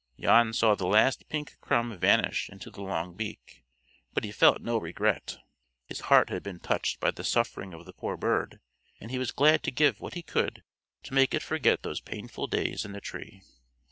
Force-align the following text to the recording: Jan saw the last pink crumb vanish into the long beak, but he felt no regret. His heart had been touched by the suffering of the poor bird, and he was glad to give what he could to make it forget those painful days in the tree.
Jan 0.19 0.53
saw 0.53 0.73
the 0.73 0.87
last 0.87 1.29
pink 1.29 1.57
crumb 1.61 1.95
vanish 1.95 2.49
into 2.49 2.71
the 2.71 2.81
long 2.81 3.13
beak, 3.13 3.63
but 4.15 4.23
he 4.23 4.31
felt 4.31 4.59
no 4.59 4.79
regret. 4.79 5.37
His 5.85 5.99
heart 5.99 6.29
had 6.31 6.41
been 6.41 6.59
touched 6.59 6.99
by 6.99 7.11
the 7.11 7.23
suffering 7.23 7.71
of 7.71 7.85
the 7.85 7.93
poor 7.93 8.17
bird, 8.17 8.59
and 8.99 9.11
he 9.11 9.19
was 9.19 9.31
glad 9.31 9.61
to 9.61 9.69
give 9.71 10.01
what 10.01 10.15
he 10.15 10.23
could 10.23 10.63
to 11.03 11.13
make 11.13 11.35
it 11.35 11.43
forget 11.43 11.83
those 11.83 12.01
painful 12.01 12.47
days 12.47 12.83
in 12.83 12.93
the 12.93 12.99
tree. 12.99 13.43